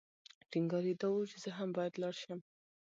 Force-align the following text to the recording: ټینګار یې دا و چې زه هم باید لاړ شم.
ټینګار 0.51 0.83
یې 0.89 0.95
دا 1.01 1.07
و 1.11 1.29
چې 1.31 1.37
زه 1.43 1.49
هم 1.57 1.69
باید 1.77 1.93
لاړ 2.01 2.15
شم. 2.23 2.39